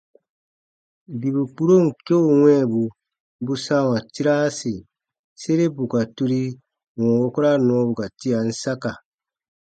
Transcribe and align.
Bibu 1.19 1.43
kpuron 1.51 1.85
keu 2.05 2.25
wɛ̃ɛbu 2.43 2.83
bu 3.45 3.53
sãawa 3.65 3.97
tiraasi 4.13 4.73
sere 5.41 5.65
bù 5.75 5.83
ka 5.91 6.01
turi 6.15 6.41
wɔ̃ɔ 6.97 7.13
wukura 7.21 7.51
nɔɔbu 7.67 7.93
ka 7.99 8.05
tian 8.19 8.47
saka. 8.61 8.91